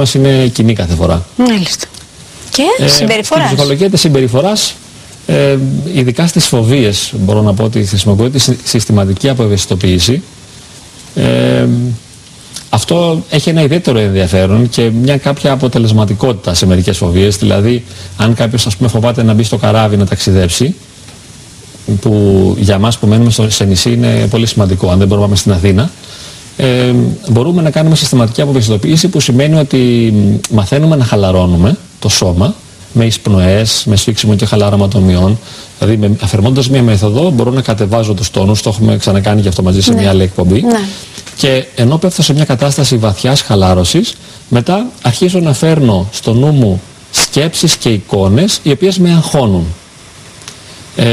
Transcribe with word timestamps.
μας 0.00 0.14
είναι 0.14 0.46
κοινή 0.46 0.72
κάθε 0.72 0.94
φορά. 0.94 1.24
Μάλιστα. 1.36 1.86
Και 2.50 2.62
ε, 2.78 2.88
συμπεριφοράς. 2.88 3.50
Η 3.50 3.54
ψυχολογία 3.54 3.90
της 3.90 4.00
συμπεριφοράς, 4.00 4.74
ε, 5.26 5.58
ειδικά 5.94 6.26
στις 6.26 6.46
φοβίες, 6.46 7.12
μπορώ 7.18 7.42
να 7.42 7.54
πω 7.54 7.64
ότι 7.64 7.84
χρησιμοποιείται 7.84 8.38
συστηματική 8.64 9.28
αποευαισθητοποίηση. 9.28 10.22
Ε, 11.14 11.66
αυτό 12.70 13.24
έχει 13.30 13.48
ένα 13.48 13.62
ιδιαίτερο 13.62 13.98
ενδιαφέρον 13.98 14.68
και 14.68 14.90
μια 14.90 15.18
κάποια 15.18 15.52
αποτελεσματικότητα 15.52 16.54
σε 16.54 16.66
μερικές 16.66 16.96
φοβίες. 16.96 17.36
Δηλαδή, 17.36 17.84
αν 18.16 18.34
κάποιος 18.34 18.66
φοβάται 18.86 19.22
να 19.22 19.34
μπει 19.34 19.42
στο 19.42 19.56
καράβι 19.56 19.96
να 19.96 20.06
ταξιδέψει, 20.06 20.74
που 22.00 22.54
για 22.58 22.78
μας 22.78 22.98
που 22.98 23.06
μένουμε 23.06 23.30
στο, 23.30 23.50
σε 23.50 23.64
νησί 23.64 23.92
είναι 23.92 24.26
πολύ 24.30 24.46
σημαντικό, 24.46 24.90
αν 24.90 24.98
δεν 24.98 25.06
μπορούμε 25.08 25.26
να 25.26 25.34
πάμε 25.34 25.36
στην 25.36 25.52
Αθήνα, 25.52 25.90
ε, 26.56 26.92
μπορούμε 27.28 27.62
να 27.62 27.70
κάνουμε 27.70 27.96
συστηματική 27.96 28.40
αποβαισθητοποίηση 28.40 29.08
που 29.08 29.20
σημαίνει 29.20 29.58
ότι 29.58 30.12
μαθαίνουμε 30.50 30.96
να 30.96 31.04
χαλαρώνουμε 31.04 31.76
το 31.98 32.08
σώμα 32.08 32.54
με 32.92 33.04
εισπνοές, 33.04 33.84
με 33.86 33.96
σφίξιμο 33.96 34.34
και 34.34 34.46
χαλάραμα 34.46 34.88
των 34.88 35.02
μειών. 35.02 35.38
Δηλαδή, 35.78 36.16
αφαιρμόντας 36.22 36.68
μια 36.68 36.82
μεθοδό, 36.82 37.30
μπορώ 37.30 37.50
να 37.50 37.60
κατεβάζω 37.60 38.14
τους 38.14 38.30
τόνους, 38.30 38.62
το 38.62 38.68
έχουμε 38.68 38.96
ξανακάνει 38.96 39.42
και 39.42 39.48
αυτό 39.48 39.62
μαζί 39.62 39.80
σε 39.80 39.92
Ναι. 39.92 40.00
μια 40.00 40.10
άλλη 40.10 40.22
εκπομπή. 40.22 40.60
Ναι. 40.62 40.78
Και 41.36 41.64
ενώ 41.76 41.96
πέφτω 41.98 42.22
σε 42.22 42.32
μια 42.32 42.44
κατάσταση 42.44 42.96
βαθιάς 42.96 43.40
χαλάρωσης, 43.40 44.14
μετά 44.48 44.86
αρχίζω 45.02 45.40
να 45.40 45.52
φέρνω 45.52 46.08
στο 46.12 46.32
νου 46.34 46.46
μου 46.52 46.80
σκέψεις 47.10 47.76
και 47.76 47.88
εικόνες 47.88 48.60
οι 48.62 48.70
οποίες 48.70 48.98
με 48.98 49.10
αγχώνουν. 49.10 49.66
Ε, 50.96 51.04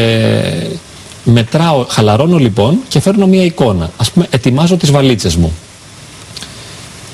μετράω, 1.23 1.85
χαλαρώνω 1.89 2.37
λοιπόν 2.37 2.77
και 2.87 2.99
φέρνω 2.99 3.27
μια 3.27 3.43
εικόνα. 3.43 3.91
Ας 3.97 4.11
πούμε, 4.11 4.27
ετοιμάζω 4.29 4.77
τις 4.77 4.91
βαλίτσες 4.91 5.35
μου. 5.35 5.53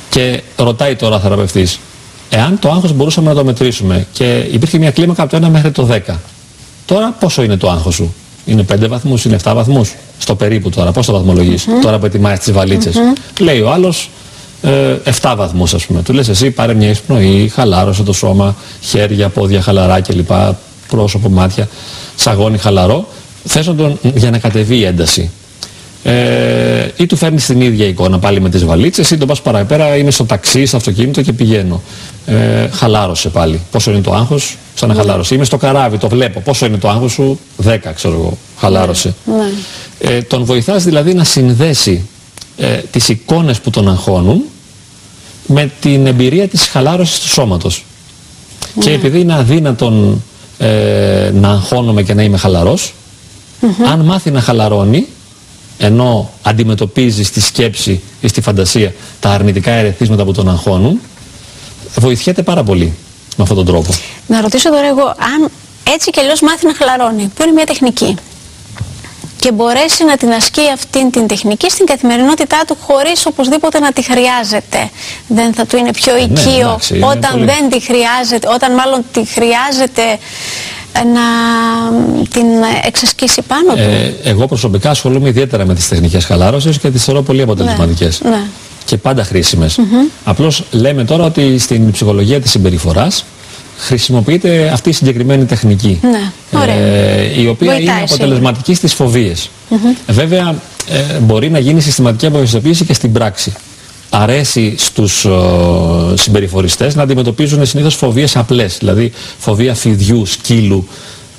Και 0.09 0.41
ρωτάει 0.57 0.95
τώρα 0.95 1.15
ο 1.15 1.20
θεραπευτής, 1.20 1.79
εάν 2.29 2.59
το 2.59 2.71
άγχος 2.71 2.93
μπορούσαμε 2.93 3.29
να 3.29 3.35
το 3.35 3.45
μετρήσουμε 3.45 4.07
και 4.12 4.48
υπήρχε 4.51 4.77
μια 4.77 4.91
κλίμακα 4.91 5.23
από 5.23 5.39
το 5.39 5.48
1 5.48 5.49
μέχρι 5.49 5.71
το 5.71 5.87
10, 6.07 6.20
τώρα 6.85 7.15
πόσο 7.20 7.43
είναι 7.43 7.57
το 7.57 7.70
άγχος 7.70 7.95
σου; 7.95 8.13
Είναι 8.45 8.63
5 8.63 8.87
βαθμούς, 8.87 9.26
είναι 9.26 9.37
7 9.43 9.51
βαθμούς; 9.55 9.95
Στο 10.20 10.35
περίπου 10.35 10.70
τώρα, 10.70 10.91
πώς 10.91 11.05
το 11.05 11.12
βαθμολογείς, 11.12 11.67
τώρα 11.82 11.99
που 11.99 12.05
ετοιμάζεις 12.05 12.39
τις 12.39 12.54
βαλίτσες; 12.54 12.95
Λέει 13.39 13.62
ο 13.62 13.71
άλλος, 13.71 14.10
ε, 14.62 14.95
7 15.21 15.34
βαθμούς 15.37 15.73
ας 15.73 15.85
πούμε. 15.85 16.01
Του 16.01 16.13
λες 16.13 16.29
εσύ 16.29 16.51
πάρε 16.51 16.73
μια 16.73 16.89
εισπνοή, 16.89 17.51
χαλάρωσε 17.54 18.04
το 18.04 18.13
σώμα, 18.13 18.55
χέρια, 18.82 19.29
πόδια 19.29 19.62
χαλαρά 19.62 20.01
κλπ. 20.01 20.32
Πρόσωπο, 20.87 21.29
μάτια, 21.29 21.67
σαγόνι 22.15 22.57
χαλαρό. 22.57 23.07
Θες 23.48 23.67
να 23.67 23.76
τον, 23.76 23.99
για 24.15 24.31
να 24.31 24.37
κατεβεί 24.37 24.77
η 24.77 24.84
ένταση. 24.84 25.31
Ε, 26.03 26.87
ή 26.98 27.05
του 27.05 27.15
φέρνει 27.15 27.40
την 27.40 27.62
ίδια 27.62 27.85
εικόνα 27.85 28.20
πάλι 28.20 28.41
με 28.41 28.49
τις 28.49 28.65
βαλίτσες 28.65 29.12
ή 29.12 29.17
τον 29.17 29.27
πας 29.27 29.41
παραπέρα, 29.41 29.98
είμαι 29.98 30.12
στο 30.12 30.26
ταξί, 30.26 30.65
στο 30.65 30.77
αυτοκίνητο 30.77 31.21
και 31.21 31.34
πηγαίνω. 31.34 31.81
Ε, 32.26 32.67
χαλάρωσε 32.71 33.29
πάλι. 33.29 33.62
Πόσο 33.71 33.91
είναι 33.91 34.01
το 34.01 34.13
άγχος, 34.13 34.57
ξαναχαλάρωσε. 34.76 35.35
Είμαι 35.35 35.45
στο 35.45 35.57
καράβι, 35.57 35.98
το 35.98 36.09
βλέπω. 36.09 36.39
Πόσο 36.39 36.65
είναι 36.65 36.77
το 36.77 36.89
άγχος 36.89 37.12
σου, 37.12 37.39
10 37.63 37.77
ξέρω 37.95 38.13
εγώ, 38.13 38.37
χαλάρωσε. 38.57 39.15
Ναι. 39.26 39.49
Ε, 40.09 40.21
τον 40.21 40.43
βοηθάς 40.43 40.84
δηλαδή 40.84 41.13
να 41.13 41.23
συνδέσει 41.23 42.07
ε, 42.57 42.77
τις 42.91 43.09
εικόνες 43.09 43.59
που 43.59 43.70
τον 43.70 43.89
αγχώνουν 43.89 44.43
με 45.48 45.71
την 45.79 46.07
εμπειρία 46.07 46.48
της 46.48 46.67
χαλάρωσης 46.67 47.20
του 47.20 47.27
σώματος. 47.27 47.85
Και 48.79 48.91
επειδή 48.91 49.20
είναι 49.20 49.34
αδύνατον 49.34 50.23
ε, 50.57 51.32
να 51.34 51.49
αγχώνομαι 51.49 52.04
και 52.04 52.13
να 52.13 52.23
είμαι 52.23 52.37
χαλαρός, 52.37 52.93
αν 53.91 54.00
μάθει 54.00 54.32
να 54.32 54.41
χαλαρώνει, 54.41 55.08
ενώ 55.77 56.30
αντιμετωπίζει 56.44 57.24
στη 57.24 57.41
σκέψη 57.41 58.02
ή 58.22 58.27
στη 58.27 58.41
φαντασία 58.41 58.94
τα 59.20 59.30
αρνητικά 59.30 59.72
ερεθίσματα 59.72 60.24
που 60.26 60.32
τον 60.32 60.50
αγχώνουν, 60.50 61.00
βοηθιέται 62.00 62.44
πάρα 62.44 62.63
πολύ 62.63 62.94
με 63.35 63.44
αυτόν 63.44 63.58
τον 63.58 63.66
τρόπο. 63.66 63.94
Να 64.28 64.41
ρωτήσω 64.41 64.69
τώρα 64.69 64.88
εγώ, 64.88 65.03
αν 65.08 65.50
έτσι 65.94 66.09
κι 66.09 66.19
αλλιώς 66.19 66.41
μάθει 66.41 66.66
να 66.66 66.74
χαλαρώνει, 66.75 67.31
που 67.35 67.44
είναι 67.44 67.52
μια 67.52 67.66
τεχνική, 67.66 68.16
και 69.40 69.52
μπορέσει 69.52 70.03
να 70.06 70.17
την 70.17 70.31
ασκεί 70.31 70.62
αυτήν 70.73 71.12
την 71.12 71.28
τεχνική 71.28 71.69
στην 71.69 71.85
καθημερινότητά 71.85 72.62
του 72.67 72.78
χωρίς 72.81 73.25
οπωσδήποτε 73.25 73.79
να 73.79 73.91
τη 73.91 74.03
χρειάζεται. 74.03 74.90
Δεν 75.28 75.53
θα 75.53 75.66
του 75.66 75.78
είναι 75.78 75.91
πιο 75.91 76.17
οικείο 76.17 76.44
Ναι, 76.46 76.59
εντάξει, 76.59 76.96
είναι 76.96 77.06
όταν 77.06 77.31
πολύ- 77.31 77.46
δεν 77.46 77.69
τη 77.69 77.79
χρειάζεται, 77.79 78.47
όταν 78.53 78.73
μάλλον 78.73 79.06
τη 79.12 79.25
χρειάζεται 79.25 80.01
ε, 80.01 80.17
να 81.03 81.22
την 82.30 82.46
εξασκήσει 82.85 83.41
πάνω 83.41 83.74
του. 83.74 83.80
Ε, 83.80 84.30
εγώ 84.30 84.47
προσωπικά 84.47 84.90
ασχολούμαι 84.90 85.30
ιδιαίτερα 85.30 85.66
με 85.66 85.75
τις 85.75 85.88
τεχνικές 85.88 86.25
χαλάρωσης 86.25 86.78
και 86.78 86.90
τις 86.90 87.03
θεωρώ 87.03 87.22
πολύ 87.22 87.41
αποτελεσματικές. 87.41 88.22
ναι. 88.24 88.41
Και 88.85 88.97
πάντα 88.97 89.24
χρήσιμες. 89.24 89.80
Απλώς 90.24 90.63
λέμε 90.72 91.03
τώρα 91.06 91.24
ότι 91.25 91.58
στην 91.58 91.91
ψυχολογία 91.91 92.41
της 92.41 92.52
συμπεριφοράς 92.52 93.25
χρησιμοποιείται 93.78 94.69
αυτή 94.74 94.90
η 94.90 94.91
συγκεκριμένη 94.91 95.46
τεχνική. 95.46 96.00
Ναι, 96.02 96.31
ωραία. 96.62 96.75
Ε, 96.75 97.41
η 97.41 97.47
οποία 97.47 97.74
Βοηθάει 97.74 97.96
είναι 97.96 98.03
αποτελεσματική 98.03 98.74
στις 98.74 98.94
φοβίες. 98.94 99.50
Βέβαια, 100.08 100.56
ε, 100.90 101.19
μπορεί 101.19 101.50
να 101.50 101.59
γίνει 101.59 101.81
συστηματική 101.81 102.25
αποβαισθητοποίηση 102.25 102.85
και 102.85 102.94
στην 102.94 103.12
πράξη. 103.12 103.53
Αρέσει 104.09 104.75
στους 104.78 105.25
ε, 105.25 105.29
συμπεριφοριστές 106.16 106.95
να 106.95 107.03
αντιμετωπίζουν 107.03 107.66
συνήθως 107.66 107.95
φοβίες 107.95 108.35
απλές, 108.35 108.78
δηλαδή 108.78 109.12
φοβία 109.38 109.75
φιδιού, 109.75 110.25
σκύλου, 110.25 110.88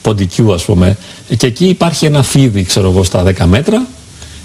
ποντικού 0.03 0.53
ας 0.53 0.65
πούμε. 0.65 0.97
Και 1.37 1.47
εκεί 1.47 1.67
υπάρχει 1.67 2.07
ένα 2.07 2.23
φίδι, 2.23 2.63
ξέρω 2.63 2.91
εγώ, 2.91 3.05
στα 3.05 3.23
10 3.23 3.45
μέτρα 3.45 3.87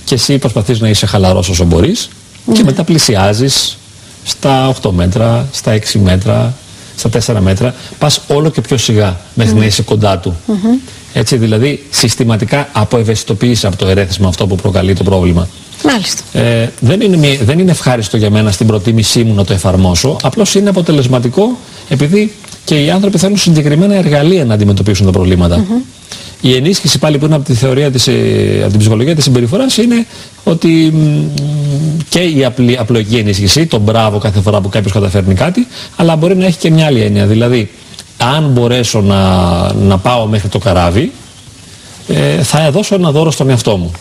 και 0.06 0.16
εσύ 0.16 0.38
προσπαθείς 0.38 0.79
να 0.79 0.89
είσαι 0.89 1.06
χαλαρός 1.06 1.50
όσο 1.50 1.63
μπορείς 1.63 2.09
και 2.53 2.63
μετά 2.63 2.83
πλησιάζεις 2.83 3.78
στα 4.23 4.73
8 4.81 4.91
μέτρα, 4.91 5.47
στα 5.51 5.72
6 5.72 6.00
μέτρα, 6.00 6.53
στα 6.97 7.09
4 7.09 7.39
μέτρα, 7.39 7.75
πας 8.00 8.22
όλο 8.28 8.50
και 8.50 8.62
πιο 8.62 8.78
σιγά 8.78 9.19
μέχρι 9.33 9.53
να 9.56 9.66
είσαι 9.66 9.81
κοντά 9.81 10.17
του. 10.17 10.35
Έτσι 11.13 11.38
δηλαδή 11.38 11.83
συστηματικά 11.89 12.69
αποευαισθητοποιείς 12.73 13.66
από 13.66 13.75
το 13.75 13.88
ερέθισμα 13.88 14.28
αυτό 14.28 14.47
που 14.47 14.56
προκαλεί 14.56 14.94
το 14.94 15.03
πρόβλημα. 15.03 15.47
Μάλιστα. 15.83 16.21
Ε, 16.39 16.69
δεν, 16.79 17.01
είναι, 17.01 17.17
μη- 17.17 17.39
δεν 17.44 17.59
είναι 17.59 17.71
ευχάριστο 17.71 18.17
για 18.17 18.29
μένα 18.29 18.51
στην 18.51 18.67
προτίμησή 18.67 19.23
μου 19.23 19.33
να 19.33 19.45
το 19.45 19.53
εφαρμόσω, 19.53 20.16
απλώς 20.23 20.55
είναι 20.55 20.69
αποτελεσματικό 20.69 21.57
επειδή 21.89 22.33
και 22.66 22.83
οι 22.83 22.89
άνθρωποι 22.89 23.17
θέλουν 23.17 23.38
συγκεκριμένα 23.38 23.95
εργαλεία 23.95 24.45
να 24.45 24.53
αντιμετωπίσουν 24.53 25.05
τα 25.05 25.11
προβλήματα. 25.11 25.55
Η 26.41 26.55
ενίσχυση 26.55 26.99
πάλι 26.99 27.17
που 27.17 27.25
είναι 27.25 27.35
από 27.35 27.44
τη 27.45 27.53
θεωρία 27.53 27.91
της, 27.91 28.07
ε, 28.07 28.13
από 28.61 28.69
την 28.69 28.79
ψυχολογία 28.79 29.16
της 29.16 29.23
συμπεριφοράς 29.23 29.77
είναι 29.77 30.05
ότι 30.44 30.67
μ, 30.94 31.23
και 32.09 32.19
η 32.19 32.45
απλή, 32.45 32.77
απλοϊκή 32.79 33.15
ενίσχυση, 33.15 33.65
το 33.65 33.79
μπράβο 33.79 34.17
κάθε 34.17 34.41
φορά 34.41 34.61
που 34.61 34.69
κάποιος 34.69 34.91
καταφέρνει 34.94 35.33
κάτι, 35.33 35.67
αλλά 35.95 36.15
μπορεί 36.15 36.35
να 36.35 36.45
έχει 36.45 36.57
και 36.57 36.71
μια 36.71 36.85
άλλη 36.85 37.01
έννοια. 37.01 37.25
Δηλαδή, 37.25 37.69
αν 38.17 38.50
μπορέσω 38.53 39.01
να, 39.01 39.73
να 39.73 39.97
πάω 39.97 40.25
μέχρι 40.25 40.50
το 40.50 40.57
καράβι, 40.57 41.11
ε, 42.07 42.44
θα 42.44 42.71
δώσω 42.71 42.95
ένα 42.95 43.11
δώρο 43.11 43.31
στον 43.31 43.50
εαυτό 43.50 43.77
μου. 43.77 43.91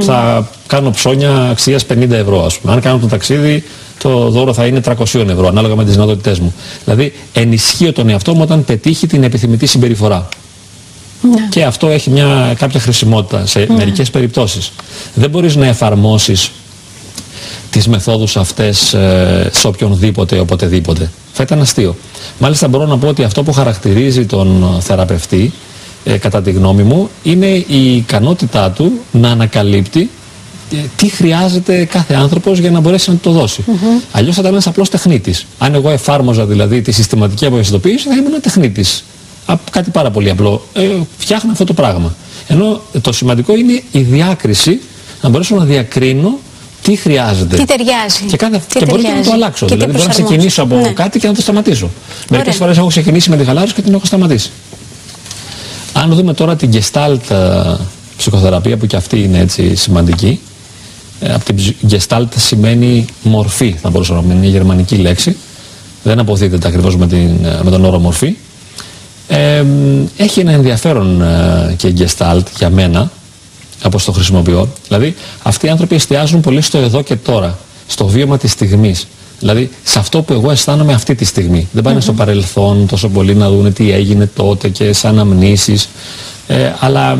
Θα 0.00 0.48
κάνω 0.66 0.90
ψώνια 0.90 1.48
αξίας 1.50 1.84
50 1.86 2.10
ευρώ, 2.10 2.44
ας 2.44 2.58
πούμε. 2.58 2.72
Αν 2.72 2.80
κάνω 2.80 2.98
το 2.98 3.06
ταξίδι, 3.06 3.64
το 3.98 4.30
δώρο 4.30 4.54
θα 4.54 4.66
είναι 4.66 4.80
300 4.80 4.94
ευρώ, 5.14 5.48
ανάλογα 5.48 5.76
με 5.76 5.84
τις 5.84 5.92
δυνατότητές 5.92 6.38
μου. 6.38 6.54
Δηλαδή, 6.84 7.12
ενισχύω 7.32 7.92
τον 7.92 8.08
εαυτό 8.08 8.34
μου 8.34 8.40
όταν 8.42 8.64
πετύχει 8.64 9.06
την 9.06 9.22
επιθυμητή 9.22 9.66
συμπεριφορά. 9.66 10.28
Και 11.50 11.64
αυτό 11.64 11.88
έχει 11.88 12.10
μια, 12.10 12.54
κάποια 12.58 12.80
χρησιμότητα 12.80 13.46
σε 13.46 13.66
μερικές 13.76 14.10
περιπτώσεις. 14.10 14.72
Δεν 15.14 15.30
μπορείς 15.30 15.56
να 15.56 15.66
εφαρμόσεις 15.66 16.50
τις 17.70 17.88
μεθόδους 17.88 18.36
αυτές 18.36 18.94
ε, 18.94 19.50
σε 19.52 19.66
οποιονδήποτε 19.66 20.38
οποτεδήποτε. 20.38 21.10
Θα 21.32 21.42
ήταν 21.42 21.60
αστείο. 21.60 21.96
Μάλιστα 22.38 22.68
μπορώ 22.68 22.86
να 22.86 22.98
πω 22.98 23.08
ότι 23.08 23.22
αυτό 23.22 23.42
που 23.42 23.52
χαρακτηρίζει 23.52 24.26
τον 24.26 24.62
ε, 24.62 24.80
θεραπευτή, 24.80 25.52
ε, 26.04 26.16
κατά 26.16 26.42
τη 26.42 26.50
γνώμη 26.50 26.82
μου, 26.82 27.08
είναι 27.22 27.46
η 27.46 27.96
ικανότητά 27.96 28.70
του 28.70 28.92
να 29.12 29.30
ανακαλύπτει 29.30 30.10
ε, 30.72 30.76
τι 30.96 31.08
χρειάζεται 31.08 31.84
κάθε 31.84 32.14
άνθρωπος 32.14 32.58
για 32.58 32.70
να 32.70 32.80
μπορέσει 32.80 33.10
να 33.10 33.16
του 33.16 33.22
το 33.22 33.30
δώσει. 33.38 33.64
Αλλιώς 34.12 34.34
θα 34.34 34.40
ήταν 34.40 34.52
ένας 34.52 34.66
απλός 34.66 34.88
τεχνίτης. 34.88 35.46
Αν 35.58 35.74
εγώ 35.74 35.90
εφάρμοζα 35.90 36.46
δηλαδή 36.46 36.82
τη 36.82 36.92
συστηματική 36.92 37.44
αποευαισθητοποίηση 37.46 38.08
θα 38.08 38.14
ήμουν 38.14 38.26
ένα 38.26 38.40
τεχνίτης. 38.40 39.04
Α- 39.46 39.54
Κάτι 39.70 39.90
πάρα 39.90 40.10
πολύ 40.10 40.30
απλό. 40.30 40.66
Ε, 40.74 40.88
φτιάχνω 41.18 41.52
αυτό 41.52 41.64
το 41.64 41.72
πράγμα. 41.72 42.14
Ενώ 42.48 42.80
το 43.00 43.12
σημαντικό 43.12 43.56
είναι 43.56 43.82
η 43.92 44.00
διάκριση, 44.00 44.80
να 45.22 45.28
μπορέσω 45.28 45.54
να 45.56 45.64
διακρίνω 45.64 46.38
τι 46.82 46.96
χρειάζεται. 46.96 47.56
Τι 47.56 47.64
ταιριάζει. 47.64 48.22
Και, 48.28 48.36
κάθε, 48.36 48.62
Τι 48.72 48.78
και 48.78 48.84
μπορεί 48.84 49.02
και 49.02 49.08
να 49.08 49.14
ταιριάζει. 49.14 49.28
το 49.28 49.34
αλλάξω. 49.34 49.66
Και 49.66 49.72
τι 49.72 49.78
δηλαδή, 49.78 49.92
μπορώ 49.92 50.06
να 50.08 50.14
προσαρμόζω. 50.14 50.36
ξεκινήσω 50.36 50.62
από 50.62 50.76
Ναι. 50.76 50.88
κάτι 50.92 51.18
και 51.18 51.26
να 51.26 51.34
το 51.34 51.40
σταματήσω. 51.40 51.90
Μερικές 52.30 52.54
Ωραία. 52.54 52.58
φορές 52.58 52.76
έχω 52.76 52.86
ξεκινήσει 52.86 53.30
με 53.30 53.36
τη 53.36 53.44
χαλάρωση 53.44 53.74
και 53.74 53.82
την 53.82 53.94
έχω 53.94 54.04
σταματήσει. 54.06 54.50
Αν 56.00 56.14
δούμε 56.14 56.34
τώρα 56.34 56.56
την 56.56 56.70
Gestalt 56.72 57.30
ε, 57.30 57.74
ψυχοθεραπεία, 58.16 58.76
που 58.76 58.86
και 58.86 58.96
αυτή 58.96 59.22
είναι 59.22 59.38
έτσι 59.38 59.74
σημαντική, 59.74 60.40
ε, 61.20 61.34
από 61.34 61.44
την 61.44 61.56
ψ- 61.56 61.74
Gestalt 61.90 62.26
σημαίνει 62.36 63.04
μορφή, 63.22 63.76
θα 63.82 63.90
μπορούσα 63.90 64.12
να 64.14 64.20
πούμε, 64.20 64.32
είναι 64.32 64.42
μια 64.42 64.50
γερμανική 64.50 64.96
λέξη. 64.96 65.36
Δεν 66.02 66.18
αποδίδεται 66.18 66.68
ακριβώς 66.68 66.96
με, 66.96 67.06
την, 67.06 67.44
ε, 67.44 67.60
με 67.62 67.70
τον 67.70 67.84
όρο 67.84 67.98
μορφή. 67.98 68.36
Ε, 69.28 69.62
μ, 69.62 70.04
έχει 70.16 70.40
ένα 70.40 70.52
ενδιαφέρον 70.52 71.22
ε, 71.22 71.74
και 71.76 71.86
η 71.86 71.94
Gestalt 71.98 72.42
για 72.58 72.70
μένα, 72.70 73.10
όπως 73.84 74.04
το 74.04 74.12
χρησιμοποιώ. 74.12 74.68
Δηλαδή, 74.88 75.14
αυτοί 75.42 75.66
οι 75.66 75.68
άνθρωποι 75.68 75.94
εστιάζουν 75.94 76.40
πολύ 76.40 76.60
στο 76.60 76.78
εδώ 76.78 77.02
και 77.02 77.16
τώρα, 77.16 77.58
στο 77.86 78.06
βίωμα 78.06 78.38
της 78.38 78.50
στιγμής. 78.52 79.06
Δηλαδή 79.38 79.70
σε 79.84 79.98
αυτό 79.98 80.22
που 80.22 80.32
εγώ 80.32 80.50
αισθάνομαι 80.50 80.92
αυτή 80.92 81.14
τη 81.14 81.24
στιγμή. 81.24 81.68
Δεν 81.72 81.82
πάνε 81.82 82.00
στο 82.00 82.12
παρελθόν 82.12 82.86
τόσο 82.86 83.08
πολύ 83.08 83.34
να 83.34 83.48
δουν 83.50 83.72
τι 83.72 83.92
έγινε 83.92 84.26
τότε 84.26 84.68
και 84.68 84.92
σαν 84.92 85.10
αναμνήσεις. 85.18 85.88
Ε, 86.46 86.72
αλλά 86.78 87.18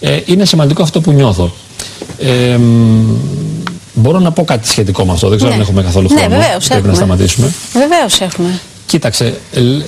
ε, 0.00 0.18
είναι 0.24 0.44
σημαντικό 0.44 0.82
αυτό 0.82 1.00
που 1.00 1.12
νιώθω. 1.12 1.52
Ε, 2.18 2.58
μπορώ 3.94 4.18
να 4.18 4.30
πω 4.32 4.44
κάτι 4.44 4.68
σχετικό 4.68 5.04
με 5.04 5.12
αυτό. 5.12 5.28
Δεν 5.28 5.36
ξέρω 5.36 5.50
Ναι. 5.52 5.56
αν 5.56 5.62
έχουμε 5.62 5.82
καθόλου 5.82 6.08
Ναι, 6.12 6.20
χρόνο. 6.20 6.36
βεβαίως, 6.36 6.66
Πρέπει 6.66 6.72
να 6.72 6.76
έχουμε. 6.92 6.94
σταματήσουμε. 6.94 7.52
Βεβαίως 7.72 8.20
έχουμε. 8.20 8.60
Κοίταξε, 8.86 9.24
ε, 9.52 9.60
ε, 9.60 9.82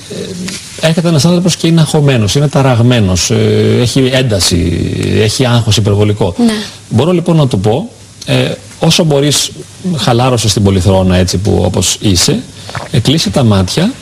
έρχεται 0.81 1.09
ένας 1.09 1.25
άνθρωπος 1.25 1.57
και 1.57 1.67
είναι 1.67 1.81
αγχωμένος, 1.81 2.35
είναι 2.35 2.49
ταραγμένος, 2.49 3.31
ε, 3.31 3.79
έχει 3.81 4.11
ένταση, 4.13 4.91
έχει 5.23 5.47
άγχος 5.47 5.77
υπερβολικό. 5.77 6.35
Ναι. 6.39 6.53
Μπορώ 6.89 7.13
λοιπόν 7.13 7.37
να 7.37 7.49
του 7.49 7.59
πω, 7.61 7.89
ε, 8.27 8.51
όσο 8.85 9.05
μπορείς 9.05 9.51
χαλάρωσες 9.97 10.51
στην 10.51 10.63
πολυθρόνα 10.63 11.17
έτσι 11.17 11.37
που 11.39 11.63
όπως 11.65 11.97
είσαι, 12.01 12.43
ε, 12.91 12.99
κλείσε 12.99 13.31
τα 13.31 13.45
μάτια 13.45 13.93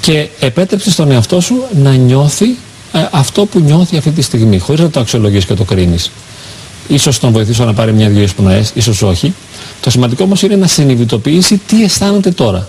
και 0.00 0.28
επέτρεψε 0.40 0.90
στον 0.90 1.10
εαυτό 1.10 1.40
σου 1.40 1.62
να 1.82 1.94
νιώθει 1.94 2.44
ε, 2.92 3.08
αυτό 3.10 3.44
που 3.44 3.60
νιώθει 3.60 3.96
αυτή 3.96 4.10
τη 4.10 4.22
στιγμή, 4.22 4.58
χωρίς 4.58 4.80
να 4.80 4.90
το 4.90 5.00
αξιολογείς 5.00 5.44
και 5.44 5.54
το 5.54 5.64
κρίνεις. 5.64 6.10
Ίσως 6.88 7.18
τον 7.18 7.32
βοηθήσω 7.32 7.64
να 7.64 7.74
πάρει 7.74 7.92
μια-δυο 7.92 8.22
εισπνοές, 8.22 8.70
ίσως 8.74 9.02
όχι. 9.02 9.34
Το 9.80 9.90
σημαντικό 9.90 10.24
όμως 10.24 10.42
είναι 10.42 10.56
να 10.56 10.66
συνειδητοποιήσει 10.66 11.60
τι 11.66 11.84
αισθάνεται 11.84 12.30
τώρα. 12.30 12.68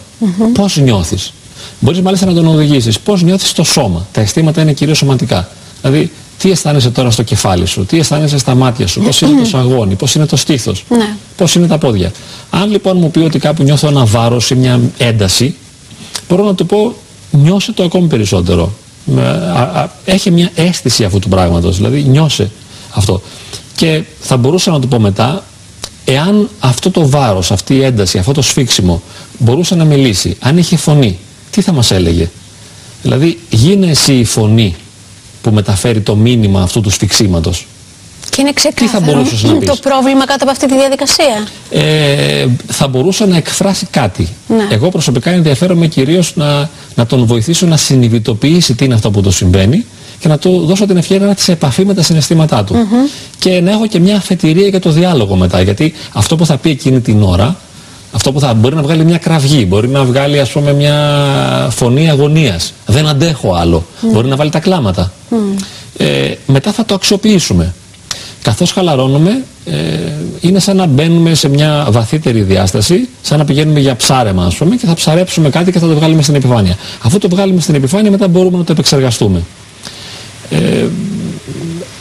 Πώς 0.54 0.78
νιώθεις. 0.78 1.34
Μπορείς 1.80 2.02
μάλιστα 2.02 2.26
να 2.26 2.34
τον 2.34 2.48
οδηγήσεις. 2.48 3.00
Πώς 3.00 3.24
νιώθεις 3.24 3.50
στο 3.50 3.64
σώμα. 3.64 4.08
Τα 4.12 4.22
αισθήματα 4.22 4.62
είναι 4.62 4.74
κυρίως 4.74 4.98
σωματικά. 4.98 5.50
Δηλαδή, 5.82 6.12
τι 6.38 6.52
αισθάνεσαι 6.52 6.90
τώρα 6.90 7.12
στο 7.12 7.24
κεφάλι 7.24 7.66
σου, 7.66 7.86
τι 7.86 8.00
αισθάνεσαι 8.00 8.38
στα 8.38 8.56
μάτια 8.56 8.88
σου, 8.88 9.02
πώς 9.02 9.22
είναι 9.22 9.40
το 9.40 9.46
σαγόνι, 9.46 9.96
πώς 9.96 10.16
είναι 10.16 10.26
το 10.26 10.36
στήθος, 10.36 10.86
Ναι. 10.90 11.16
Πώς 11.38 11.56
είναι 11.56 11.68
τα 11.68 11.78
πόδια. 11.78 12.12
Αν 12.50 12.72
λοιπόν 12.72 12.98
μου 12.98 13.12
πει 13.12 13.20
ότι 13.20 13.40
κάπου 13.40 13.64
νιώθω 13.64 13.88
ένα 13.88 14.06
βάρος 14.06 14.50
ή 14.50 14.56
μια 14.56 14.80
ένταση, 14.98 15.56
μπορώ 16.30 16.44
να 16.46 16.56
του 16.56 16.66
πω 16.66 16.94
νιώσε 17.32 17.72
το 17.72 17.84
ακόμη 17.84 18.08
περισσότερο. 18.08 18.72
Με- 19.06 19.22
α- 19.56 19.80
α- 19.82 19.90
Έχει 20.06 20.32
μια 20.32 20.50
αίσθηση 20.56 21.04
αυτού 21.04 21.20
του 21.20 21.30
πράγματος, 21.30 21.76
δηλαδή 21.76 22.04
νιώσε 22.04 22.52
αυτό. 22.92 23.22
Και 23.76 24.04
θα 24.20 24.38
μπορούσα 24.38 24.72
να 24.72 24.80
του 24.80 24.88
πω 24.88 25.00
μετά, 25.00 25.44
εάν 26.06 26.50
αυτό 26.60 26.92
το 26.92 27.10
βάρος, 27.10 27.52
αυτή 27.52 27.76
η 27.76 27.84
ένταση, 27.84 28.18
αυτό 28.18 28.32
το 28.32 28.42
σφίξιμο 28.42 29.02
μπορούσε 29.38 29.76
να 29.76 29.84
μιλήσει, 29.84 30.38
αν 30.40 30.58
είχε 30.58 30.76
φωνή, 30.78 31.18
τι 31.52 31.62
θα 31.62 31.72
μας 31.72 31.92
έλεγε; 31.92 32.30
Δηλαδή 33.02 33.40
γίνε 33.50 33.88
εσύ 33.88 34.14
η 34.14 34.24
φωνή 34.24 34.76
που 35.42 35.52
μεταφέρει 35.52 36.02
το 36.02 36.16
μήνυμα 36.16 36.62
αυτού 36.62 36.82
του 36.82 36.90
σφιξίματος. 36.90 37.68
Και 38.36 38.42
είναι 38.42 38.54
ξεκάθαρο 38.54 39.06
μπορούσες 39.06 39.44
να 39.44 39.54
πεις; 39.54 39.70
το 39.70 39.76
πρόβλημα 39.82 40.26
κάτω 40.26 40.44
από 40.44 40.52
αυτή 40.52 40.68
τη 40.68 40.74
διαδικασία. 40.78 41.48
ε, 41.70 42.46
θα 42.68 42.88
μπορούσε 42.88 43.26
να 43.26 43.38
εκφράσει 43.38 43.88
κάτι. 43.92 44.28
Ναι. 44.48 44.68
Εγώ 44.70 44.90
προσωπικά 44.90 45.32
ενδιαφέρομαι 45.32 45.88
κυρίως 45.88 46.36
να, 46.36 46.70
να 46.96 47.06
τον 47.06 47.26
βοηθήσω 47.26 47.66
να 47.66 47.78
συνειδητοποιήσει 47.78 48.76
τι 48.76 48.86
είναι 48.86 48.94
αυτό 48.94 49.12
που 49.12 49.22
το 49.22 49.32
συμβαίνει 49.32 49.86
και 50.20 50.28
να 50.28 50.38
του 50.38 50.66
δώσω 50.66 50.86
την 50.86 50.98
ευκαιρία 50.98 51.26
να 51.26 51.32
έρθει 51.32 51.44
σε 51.44 51.52
επαφή 51.52 51.86
με 51.86 51.94
τα 51.94 52.02
συναισθήματά 52.04 52.64
του. 52.64 52.76
Και 53.40 53.62
να 53.62 53.72
έχω 53.72 53.88
και 53.88 54.00
μια 54.00 54.16
αφετηρία 54.16 54.68
για 54.68 54.80
το 54.80 54.90
διάλογο 54.92 55.36
μετά. 55.36 55.62
Γιατί 55.62 55.94
αυτό 56.14 56.36
που 56.36 56.46
θα 56.46 56.58
πει 56.58 56.70
εκείνη 56.70 57.00
την 57.00 57.24
ώρα, 57.24 57.56
αυτό 58.12 58.32
που 58.32 58.40
θα 58.40 58.54
μπορεί 58.54 58.76
να 58.76 58.82
βγάλει 58.82 59.06
μια 59.06 59.18
κραυγή, 59.18 59.66
μπορεί 59.70 59.88
να 59.88 60.04
βγάλει 60.04 60.40
ας 60.40 60.50
πούμε 60.50 60.74
μια 60.74 60.96
φωνή 61.72 62.10
αγωνίας. 62.10 62.74
Δεν 62.86 63.08
αντέχω 63.08 63.54
άλλο. 63.54 63.86
Μπορεί 64.02 64.28
να 64.28 64.36
βάλει 64.36 64.50
τα 64.50 64.60
κλάματα. 64.60 65.12
Ε, 65.98 66.32
μετά 66.46 66.72
θα 66.72 66.86
το 66.86 66.94
αξιοποιήσουμε. 66.94 67.74
Καθώς 68.46 68.72
χαλαρώνουμε, 68.72 69.44
ε, 69.66 69.74
είναι 70.42 70.60
σαν 70.60 70.76
να 70.76 70.86
μπαίνουμε 70.86 71.34
σε 71.34 71.50
μια 71.50 71.88
βαθύτερη 71.90 72.42
διάσταση, 72.42 73.10
σαν 73.22 73.38
να 73.38 73.46
πηγαίνουμε 73.46 73.80
για 73.80 73.96
ψάρεμα, 73.96 74.46
ας 74.46 74.56
πούμε, 74.56 74.76
και 74.76 74.86
θα 74.86 74.94
ψαρέψουμε 74.94 75.50
κάτι 75.50 75.72
και 75.72 75.80
θα 75.80 75.88
το 75.88 75.96
βγάλουμε 75.96 76.22
στην 76.22 76.36
επιφάνεια. 76.36 76.78
Αφού 77.02 77.18
το 77.18 77.30
βγάλουμε 77.30 77.62
στην 77.62 77.76
επιφάνεια, 77.76 78.12
μετά 78.12 78.28
μπορούμε 78.28 78.58
να 78.58 78.64
το 78.64 78.72
επεξεργαστούμε. 78.72 79.44
Ε, 80.50 80.58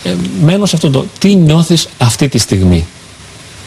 ε, 0.05 0.14
μένω 0.43 0.67
σε 0.67 0.76
αυτό 0.76 0.91
το 0.91 1.06
τι 1.19 1.35
νιώθεις 1.35 1.88
αυτή 1.99 2.29
τη 2.29 2.38
στιγμή; 2.38 2.87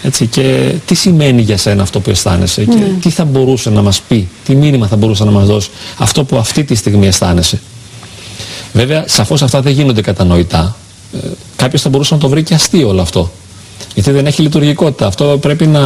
Έτσι, 0.03 0.27
και 0.27 0.74
τι 0.85 0.95
σημαίνει 0.95 1.41
για 1.41 1.57
σένα 1.57 1.81
αυτό 1.81 2.00
που 2.00 2.09
αισθάνεσαι 2.09 2.65
και 2.65 2.81
τι 3.01 3.09
θα 3.09 3.25
μπορούσε 3.25 3.69
να 3.69 3.81
μας 3.81 4.01
πει, 4.01 4.27
τι 4.45 4.56
μήνυμα 4.56 4.88
θα 4.88 4.95
μπορούσε 4.95 5.24
να 5.24 5.31
μας 5.31 5.47
δώσει 5.47 5.69
αυτό 5.97 6.24
που 6.24 6.38
αυτή 6.38 6.63
τη 6.63 6.75
στιγμή 6.75 7.07
αισθάνεσαι; 7.07 7.62
Βέβαια, 8.74 9.03
σαφώς 9.07 9.41
αυτά 9.41 9.62
δεν 9.62 9.74
γίνονται 9.74 10.01
κατανοητά. 10.01 10.75
Ε, 11.13 11.18
κάποιος 11.56 11.81
θα 11.81 11.89
μπορούσε 11.89 12.13
να 12.13 12.19
το 12.19 12.30
βρει 12.30 12.44
και 12.44 12.54
αστείο 12.54 12.88
όλο 12.88 13.01
αυτό. 13.01 13.31
Γιατί 13.94 14.12
δεν 14.12 14.25
έχει 14.25 14.42
λειτουργικότητα. 14.42 15.07
Αυτό 15.07 15.38
πρέπει 15.42 15.68
να, 15.68 15.83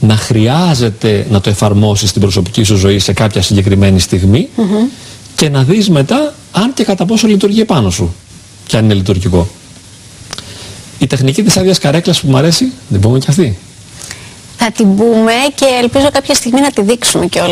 να 0.00 0.16
χρειάζεται 0.16 1.26
να 1.30 1.40
το 1.40 1.50
εφαρμόσεις 1.50 2.08
στην 2.08 2.20
προσωπική 2.20 2.62
σου 2.62 2.76
ζωή 2.76 2.98
σε 2.98 3.12
κάποια 3.12 3.42
συγκεκριμένη 3.42 4.00
στιγμή 4.00 4.48
και 5.36 5.48
να 5.48 5.62
δεις 5.62 5.90
μετά 5.90 6.34
αν 6.52 6.74
και 6.74 6.84
κατά 6.84 7.04
πόσο 7.04 7.26
λειτουργεί 7.26 7.60
επάνω 7.60 7.90
σου 7.90 8.14
και 8.66 8.76
αν 8.76 8.84
είναι 8.84 8.94
λειτουργικό. 8.94 9.48
Η 10.98 11.06
τεχνική 11.06 11.42
της 11.42 11.56
άδειας 11.56 11.78
καρέκλας 11.78 12.20
που 12.20 12.28
μου 12.28 12.36
αρέσει, 12.36 12.72
δεν 12.88 13.00
πούμε 13.00 13.18
και 13.18 13.26
αυτή. 13.28 13.58
Θα 14.56 14.70
την 14.70 14.96
πούμε 14.96 15.32
και 15.54 15.64
ελπίζω 15.82 16.10
κάποια 16.12 16.34
στιγμή 16.34 16.60
να 16.60 16.70
τη 16.70 16.82
δείξουμε 16.82 17.26
κιόλας. 17.26 17.50